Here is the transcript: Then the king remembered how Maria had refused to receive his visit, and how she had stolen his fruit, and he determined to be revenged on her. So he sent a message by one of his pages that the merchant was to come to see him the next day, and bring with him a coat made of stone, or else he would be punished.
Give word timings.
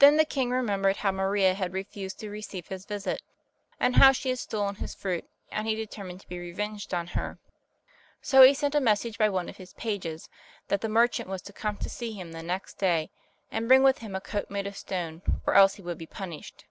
Then 0.00 0.18
the 0.18 0.26
king 0.26 0.50
remembered 0.50 0.98
how 0.98 1.12
Maria 1.12 1.54
had 1.54 1.72
refused 1.72 2.18
to 2.20 2.28
receive 2.28 2.68
his 2.68 2.84
visit, 2.84 3.22
and 3.80 3.96
how 3.96 4.12
she 4.12 4.28
had 4.28 4.38
stolen 4.38 4.74
his 4.74 4.94
fruit, 4.94 5.24
and 5.50 5.66
he 5.66 5.74
determined 5.74 6.20
to 6.20 6.28
be 6.28 6.38
revenged 6.38 6.92
on 6.92 7.06
her. 7.16 7.38
So 8.20 8.42
he 8.42 8.52
sent 8.52 8.74
a 8.74 8.80
message 8.82 9.16
by 9.16 9.30
one 9.30 9.48
of 9.48 9.56
his 9.56 9.72
pages 9.72 10.28
that 10.68 10.82
the 10.82 10.90
merchant 10.90 11.30
was 11.30 11.40
to 11.40 11.54
come 11.54 11.78
to 11.78 11.88
see 11.88 12.12
him 12.12 12.32
the 12.32 12.42
next 12.42 12.74
day, 12.76 13.08
and 13.50 13.66
bring 13.66 13.82
with 13.82 14.00
him 14.00 14.14
a 14.14 14.20
coat 14.20 14.50
made 14.50 14.66
of 14.66 14.76
stone, 14.76 15.22
or 15.46 15.54
else 15.54 15.76
he 15.76 15.82
would 15.82 15.96
be 15.96 16.04
punished. 16.04 16.66